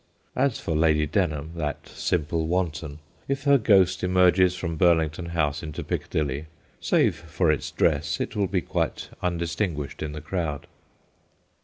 [0.35, 5.83] As for Lady Denham, that simple wanton, if her ghost emerges from Burlington House into
[5.83, 6.47] Piccadilly,
[6.79, 10.65] save for its dress it will be quite undistinguished in the crowd.